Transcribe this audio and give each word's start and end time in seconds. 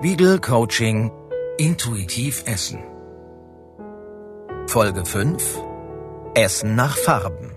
Spiegel 0.00 0.38
Coaching 0.38 1.10
Intuitiv 1.58 2.44
Essen. 2.46 2.78
Folge 4.68 5.04
5 5.04 5.58
Essen 6.34 6.76
nach 6.76 6.96
Farben. 6.96 7.50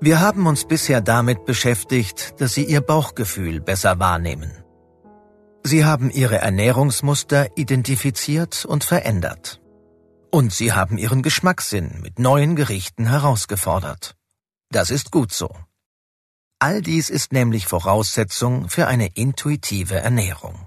Wir 0.00 0.18
haben 0.18 0.48
uns 0.48 0.64
bisher 0.64 1.00
damit 1.00 1.44
beschäftigt, 1.44 2.40
dass 2.40 2.54
Sie 2.54 2.64
Ihr 2.64 2.80
Bauchgefühl 2.80 3.60
besser 3.60 4.00
wahrnehmen. 4.00 4.50
Sie 5.62 5.84
haben 5.84 6.10
Ihre 6.10 6.38
Ernährungsmuster 6.38 7.56
identifiziert 7.56 8.64
und 8.64 8.82
verändert. 8.82 9.60
Und 10.32 10.52
Sie 10.52 10.72
haben 10.72 10.98
Ihren 10.98 11.22
Geschmackssinn 11.22 12.00
mit 12.02 12.18
neuen 12.18 12.56
Gerichten 12.56 13.06
herausgefordert. 13.06 14.16
Das 14.72 14.90
ist 14.90 15.12
gut 15.12 15.32
so. 15.32 15.50
All 16.66 16.80
dies 16.80 17.10
ist 17.10 17.34
nämlich 17.34 17.66
Voraussetzung 17.66 18.70
für 18.70 18.86
eine 18.86 19.08
intuitive 19.08 19.96
Ernährung. 19.96 20.66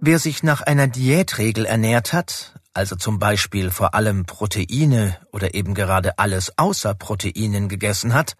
Wer 0.00 0.18
sich 0.18 0.42
nach 0.42 0.62
einer 0.62 0.88
Diätregel 0.88 1.64
ernährt 1.64 2.12
hat, 2.12 2.58
also 2.74 2.96
zum 2.96 3.20
Beispiel 3.20 3.70
vor 3.70 3.94
allem 3.94 4.26
Proteine 4.26 5.16
oder 5.30 5.54
eben 5.54 5.74
gerade 5.74 6.18
alles 6.18 6.58
außer 6.58 6.94
Proteinen 6.96 7.68
gegessen 7.68 8.14
hat, 8.14 8.34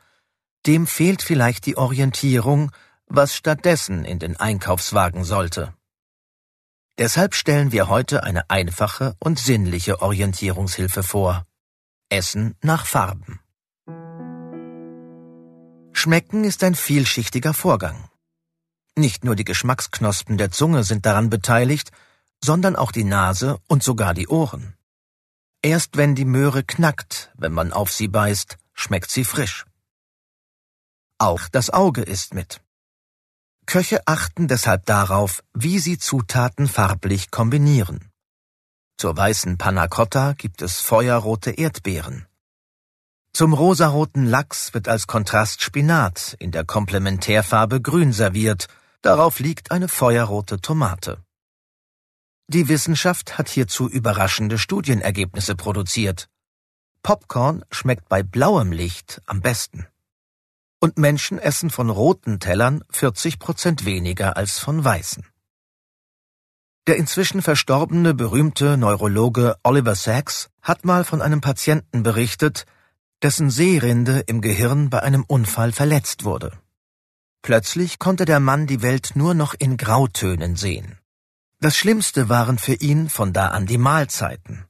dem 0.66 0.88
fehlt 0.88 1.22
vielleicht 1.22 1.66
die 1.66 1.76
Orientierung, 1.76 2.72
was 3.06 3.36
stattdessen 3.36 4.04
in 4.04 4.18
den 4.18 4.36
Einkaufswagen 4.36 5.22
sollte. 5.22 5.72
Deshalb 6.98 7.36
stellen 7.36 7.70
wir 7.70 7.88
heute 7.88 8.24
eine 8.24 8.50
einfache 8.50 9.14
und 9.20 9.38
sinnliche 9.38 10.02
Orientierungshilfe 10.02 11.04
vor. 11.04 11.46
Essen 12.08 12.56
nach 12.60 12.86
Farben. 12.86 13.38
Schmecken 16.06 16.44
ist 16.44 16.62
ein 16.62 16.76
vielschichtiger 16.76 17.52
Vorgang. 17.52 18.08
Nicht 18.94 19.24
nur 19.24 19.34
die 19.34 19.42
Geschmacksknospen 19.42 20.38
der 20.38 20.52
Zunge 20.52 20.84
sind 20.84 21.04
daran 21.04 21.30
beteiligt, 21.30 21.90
sondern 22.40 22.76
auch 22.76 22.92
die 22.92 23.02
Nase 23.02 23.58
und 23.66 23.82
sogar 23.82 24.14
die 24.14 24.28
Ohren. 24.28 24.76
Erst 25.62 25.96
wenn 25.96 26.14
die 26.14 26.24
Möhre 26.24 26.62
knackt, 26.62 27.32
wenn 27.36 27.52
man 27.52 27.72
auf 27.72 27.92
sie 27.92 28.06
beißt, 28.06 28.56
schmeckt 28.72 29.10
sie 29.10 29.24
frisch. 29.24 29.66
Auch 31.18 31.48
das 31.48 31.70
Auge 31.70 32.02
ist 32.02 32.34
mit. 32.34 32.60
Köche 33.66 34.06
achten 34.06 34.46
deshalb 34.46 34.86
darauf, 34.86 35.42
wie 35.54 35.80
sie 35.80 35.98
Zutaten 35.98 36.68
farblich 36.68 37.32
kombinieren. 37.32 38.12
Zur 38.96 39.16
weißen 39.16 39.58
Panna 39.58 39.88
Cotta 39.88 40.34
gibt 40.34 40.62
es 40.62 40.78
feuerrote 40.78 41.50
Erdbeeren. 41.50 42.28
Zum 43.36 43.52
rosaroten 43.52 44.24
Lachs 44.24 44.72
wird 44.72 44.88
als 44.88 45.06
Kontrast 45.06 45.60
Spinat 45.60 46.36
in 46.38 46.52
der 46.52 46.64
Komplementärfarbe 46.64 47.82
grün 47.82 48.14
serviert, 48.14 48.66
darauf 49.02 49.40
liegt 49.40 49.72
eine 49.72 49.88
feuerrote 49.88 50.58
Tomate. 50.62 51.22
Die 52.48 52.68
Wissenschaft 52.68 53.36
hat 53.36 53.50
hierzu 53.50 53.90
überraschende 53.90 54.56
Studienergebnisse 54.56 55.54
produziert. 55.54 56.30
Popcorn 57.02 57.62
schmeckt 57.70 58.08
bei 58.08 58.22
blauem 58.22 58.72
Licht 58.72 59.20
am 59.26 59.42
besten. 59.42 59.86
Und 60.80 60.96
Menschen 60.96 61.38
essen 61.38 61.68
von 61.68 61.90
roten 61.90 62.40
Tellern 62.40 62.84
40 62.88 63.38
Prozent 63.38 63.84
weniger 63.84 64.38
als 64.38 64.58
von 64.58 64.82
weißen. 64.82 65.26
Der 66.86 66.96
inzwischen 66.96 67.42
verstorbene 67.42 68.14
berühmte 68.14 68.78
Neurologe 68.78 69.56
Oliver 69.62 69.94
Sacks 69.94 70.48
hat 70.62 70.86
mal 70.86 71.04
von 71.04 71.20
einem 71.20 71.42
Patienten 71.42 72.02
berichtet, 72.02 72.64
dessen 73.22 73.50
Sehrinde 73.50 74.20
im 74.26 74.40
Gehirn 74.40 74.90
bei 74.90 75.02
einem 75.02 75.24
Unfall 75.24 75.72
verletzt 75.72 76.24
wurde. 76.24 76.52
Plötzlich 77.42 77.98
konnte 77.98 78.24
der 78.24 78.40
Mann 78.40 78.66
die 78.66 78.82
Welt 78.82 79.12
nur 79.14 79.34
noch 79.34 79.54
in 79.54 79.76
Grautönen 79.76 80.56
sehen. 80.56 80.98
Das 81.60 81.76
Schlimmste 81.76 82.28
waren 82.28 82.58
für 82.58 82.74
ihn 82.74 83.08
von 83.08 83.32
da 83.32 83.48
an 83.48 83.66
die 83.66 83.78
Mahlzeiten. 83.78 84.66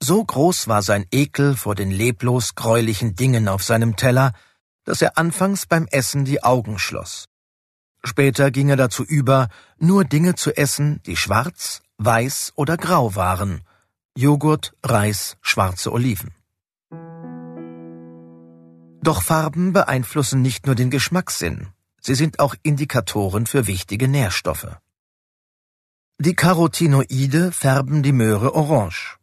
So 0.00 0.24
groß 0.24 0.68
war 0.68 0.82
sein 0.82 1.06
Ekel 1.10 1.56
vor 1.56 1.74
den 1.74 1.90
leblos 1.90 2.54
gräulichen 2.54 3.16
Dingen 3.16 3.48
auf 3.48 3.64
seinem 3.64 3.96
Teller, 3.96 4.32
dass 4.84 5.02
er 5.02 5.18
anfangs 5.18 5.66
beim 5.66 5.86
Essen 5.90 6.24
die 6.24 6.42
Augen 6.44 6.78
schloss. 6.78 7.26
Später 8.04 8.52
ging 8.52 8.68
er 8.68 8.76
dazu 8.76 9.02
über, 9.02 9.48
nur 9.78 10.04
Dinge 10.04 10.36
zu 10.36 10.56
essen, 10.56 11.02
die 11.04 11.16
schwarz, 11.16 11.82
weiß 11.96 12.52
oder 12.54 12.76
grau 12.76 13.16
waren. 13.16 13.62
Joghurt, 14.16 14.74
Reis, 14.84 15.36
schwarze 15.42 15.92
Oliven. 15.92 16.32
Doch 19.08 19.22
Farben 19.22 19.72
beeinflussen 19.72 20.42
nicht 20.42 20.66
nur 20.66 20.74
den 20.74 20.90
Geschmackssinn, 20.90 21.68
sie 21.98 22.14
sind 22.14 22.40
auch 22.40 22.54
Indikatoren 22.62 23.46
für 23.46 23.66
wichtige 23.66 24.06
Nährstoffe. 24.06 24.76
Die 26.18 26.34
Carotinoide 26.34 27.50
färben 27.50 28.02
die 28.02 28.12
Möhre 28.12 28.54
orange. 28.54 29.16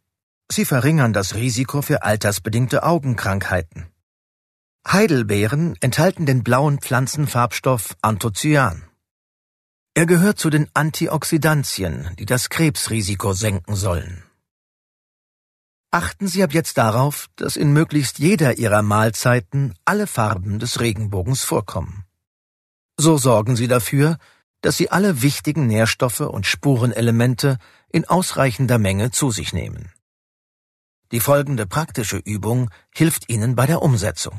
Sie 0.50 0.64
verringern 0.64 1.12
das 1.12 1.36
Risiko 1.36 1.82
für 1.82 2.02
altersbedingte 2.02 2.82
Augenkrankheiten. 2.82 3.86
Heidelbeeren 4.88 5.76
enthalten 5.80 6.26
den 6.26 6.42
blauen 6.42 6.80
Pflanzenfarbstoff 6.80 7.96
Anthocyan. 8.02 8.82
Er 9.94 10.06
gehört 10.06 10.40
zu 10.40 10.50
den 10.50 10.68
Antioxidantien, 10.74 12.10
die 12.18 12.26
das 12.26 12.48
Krebsrisiko 12.50 13.34
senken 13.34 13.76
sollen. 13.76 14.25
Achten 15.90 16.26
Sie 16.26 16.42
ab 16.42 16.52
jetzt 16.52 16.78
darauf, 16.78 17.28
dass 17.36 17.56
in 17.56 17.72
möglichst 17.72 18.18
jeder 18.18 18.58
Ihrer 18.58 18.82
Mahlzeiten 18.82 19.74
alle 19.84 20.06
Farben 20.06 20.58
des 20.58 20.80
Regenbogens 20.80 21.42
vorkommen. 21.42 22.04
So 22.98 23.18
sorgen 23.18 23.56
Sie 23.56 23.68
dafür, 23.68 24.18
dass 24.62 24.76
Sie 24.76 24.90
alle 24.90 25.22
wichtigen 25.22 25.66
Nährstoffe 25.66 26.20
und 26.20 26.46
Spurenelemente 26.46 27.58
in 27.88 28.04
ausreichender 28.04 28.78
Menge 28.78 29.10
zu 29.10 29.30
sich 29.30 29.52
nehmen. 29.52 29.90
Die 31.12 31.20
folgende 31.20 31.66
praktische 31.66 32.16
Übung 32.16 32.70
hilft 32.92 33.30
Ihnen 33.30 33.54
bei 33.54 33.66
der 33.66 33.80
Umsetzung. 33.80 34.34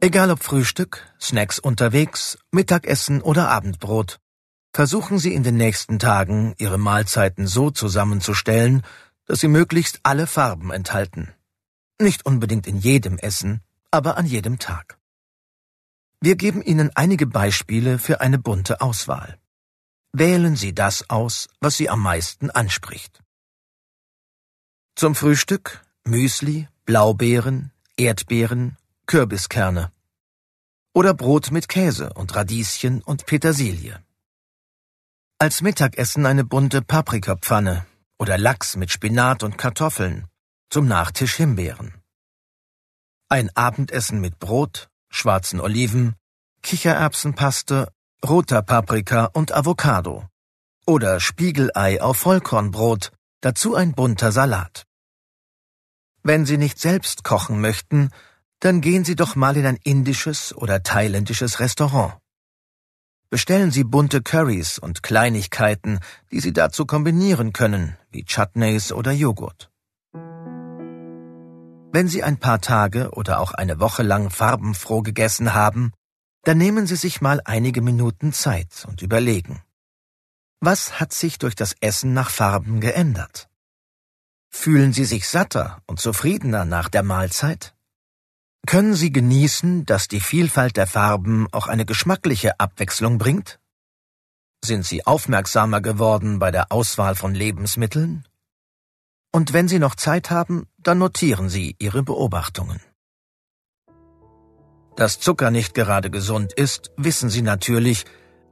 Egal 0.00 0.32
ob 0.32 0.42
Frühstück, 0.42 1.06
Snacks 1.20 1.60
unterwegs, 1.60 2.36
Mittagessen 2.50 3.22
oder 3.22 3.48
Abendbrot, 3.48 4.18
Versuchen 4.72 5.18
Sie 5.18 5.34
in 5.34 5.42
den 5.42 5.56
nächsten 5.56 5.98
Tagen, 5.98 6.54
Ihre 6.58 6.78
Mahlzeiten 6.78 7.46
so 7.46 7.70
zusammenzustellen, 7.70 8.82
dass 9.26 9.40
sie 9.40 9.48
möglichst 9.48 10.00
alle 10.02 10.26
Farben 10.26 10.70
enthalten. 10.70 11.32
Nicht 12.00 12.26
unbedingt 12.26 12.66
in 12.66 12.78
jedem 12.78 13.18
Essen, 13.18 13.60
aber 13.90 14.16
an 14.16 14.26
jedem 14.26 14.58
Tag. 14.58 14.98
Wir 16.20 16.36
geben 16.36 16.62
Ihnen 16.62 16.90
einige 16.94 17.26
Beispiele 17.26 17.98
für 17.98 18.20
eine 18.20 18.38
bunte 18.38 18.80
Auswahl. 18.80 19.38
Wählen 20.12 20.56
Sie 20.56 20.74
das 20.74 21.08
aus, 21.10 21.48
was 21.60 21.76
Sie 21.76 21.88
am 21.88 22.00
meisten 22.00 22.50
anspricht. 22.50 23.22
Zum 24.94 25.14
Frühstück 25.14 25.84
Müsli, 26.04 26.68
Blaubeeren, 26.84 27.72
Erdbeeren, 27.96 28.76
Kürbiskerne. 29.06 29.92
Oder 30.94 31.14
Brot 31.14 31.50
mit 31.50 31.68
Käse 31.68 32.12
und 32.12 32.34
Radieschen 32.34 33.02
und 33.02 33.26
Petersilie. 33.26 34.02
Als 35.42 35.60
Mittagessen 35.60 36.24
eine 36.24 36.44
bunte 36.44 36.82
Paprikapfanne 36.82 37.84
oder 38.16 38.38
Lachs 38.38 38.76
mit 38.76 38.92
Spinat 38.92 39.42
und 39.42 39.58
Kartoffeln, 39.58 40.28
zum 40.70 40.86
Nachtisch 40.86 41.34
Himbeeren. 41.34 42.00
Ein 43.28 43.50
Abendessen 43.56 44.20
mit 44.20 44.38
Brot, 44.38 44.88
schwarzen 45.10 45.58
Oliven, 45.58 46.14
Kichererbsenpaste, 46.62 47.90
roter 48.24 48.62
Paprika 48.62 49.30
und 49.32 49.50
Avocado. 49.50 50.28
Oder 50.86 51.18
Spiegelei 51.18 52.00
auf 52.00 52.18
Vollkornbrot, 52.18 53.10
dazu 53.40 53.74
ein 53.74 53.94
bunter 53.94 54.30
Salat. 54.30 54.84
Wenn 56.22 56.46
Sie 56.46 56.56
nicht 56.56 56.78
selbst 56.78 57.24
kochen 57.24 57.60
möchten, 57.60 58.10
dann 58.60 58.80
gehen 58.80 59.04
Sie 59.04 59.16
doch 59.16 59.34
mal 59.34 59.56
in 59.56 59.66
ein 59.66 59.80
indisches 59.82 60.54
oder 60.54 60.84
thailändisches 60.84 61.58
Restaurant. 61.58 62.21
Bestellen 63.32 63.70
Sie 63.70 63.82
bunte 63.82 64.20
Currys 64.20 64.78
und 64.78 65.02
Kleinigkeiten, 65.02 66.00
die 66.30 66.40
Sie 66.40 66.52
dazu 66.52 66.84
kombinieren 66.84 67.54
können, 67.54 67.96
wie 68.10 68.26
Chutneys 68.26 68.92
oder 68.92 69.10
Joghurt. 69.10 69.70
Wenn 71.94 72.08
Sie 72.08 72.22
ein 72.22 72.36
paar 72.36 72.60
Tage 72.60 73.10
oder 73.12 73.40
auch 73.40 73.52
eine 73.52 73.80
Woche 73.80 74.02
lang 74.02 74.28
farbenfroh 74.28 75.00
gegessen 75.00 75.54
haben, 75.54 75.94
dann 76.44 76.58
nehmen 76.58 76.86
Sie 76.86 76.96
sich 76.96 77.22
mal 77.22 77.40
einige 77.46 77.80
Minuten 77.80 78.34
Zeit 78.34 78.84
und 78.86 79.00
überlegen. 79.00 79.62
Was 80.60 81.00
hat 81.00 81.14
sich 81.14 81.38
durch 81.38 81.54
das 81.54 81.74
Essen 81.80 82.12
nach 82.12 82.28
Farben 82.28 82.80
geändert? 82.80 83.48
Fühlen 84.50 84.92
Sie 84.92 85.06
sich 85.06 85.26
satter 85.26 85.80
und 85.86 85.98
zufriedener 86.00 86.66
nach 86.66 86.90
der 86.90 87.02
Mahlzeit? 87.02 87.74
Können 88.66 88.94
Sie 88.94 89.12
genießen, 89.12 89.86
dass 89.86 90.06
die 90.06 90.20
Vielfalt 90.20 90.76
der 90.76 90.86
Farben 90.86 91.48
auch 91.50 91.66
eine 91.66 91.84
geschmackliche 91.84 92.60
Abwechslung 92.60 93.18
bringt? 93.18 93.58
Sind 94.64 94.86
Sie 94.86 95.04
aufmerksamer 95.04 95.80
geworden 95.80 96.38
bei 96.38 96.52
der 96.52 96.70
Auswahl 96.70 97.16
von 97.16 97.34
Lebensmitteln? 97.34 98.24
Und 99.32 99.52
wenn 99.52 99.66
Sie 99.66 99.80
noch 99.80 99.96
Zeit 99.96 100.30
haben, 100.30 100.68
dann 100.78 100.98
notieren 100.98 101.48
Sie 101.48 101.74
Ihre 101.80 102.04
Beobachtungen. 102.04 102.80
Dass 104.94 105.18
Zucker 105.18 105.50
nicht 105.50 105.74
gerade 105.74 106.10
gesund 106.10 106.52
ist, 106.52 106.92
wissen 106.96 107.30
Sie 107.30 107.42
natürlich, 107.42 108.04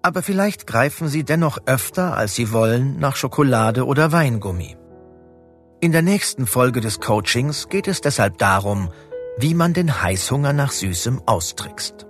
aber 0.03 0.23
vielleicht 0.23 0.67
greifen 0.67 1.07
Sie 1.09 1.23
dennoch 1.23 1.59
öfter, 1.67 2.17
als 2.17 2.35
Sie 2.35 2.51
wollen, 2.51 2.99
nach 2.99 3.15
Schokolade 3.15 3.87
oder 3.87 4.11
Weingummi. 4.11 4.77
In 5.81 5.93
der 5.93 6.03
nächsten 6.03 6.47
Folge 6.47 6.81
des 6.81 6.99
Coachings 7.01 7.69
geht 7.69 7.87
es 7.87 8.01
deshalb 8.01 8.39
darum, 8.39 8.91
wie 9.41 9.55
man 9.55 9.73
den 9.73 10.03
Heißhunger 10.03 10.53
nach 10.53 10.73
Süßem 10.73 11.23
austrickst. 11.27 12.07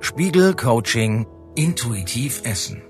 Spiegel 0.00 0.54
Coaching 0.54 1.26
Intuitiv 1.56 2.42
Essen 2.44 2.89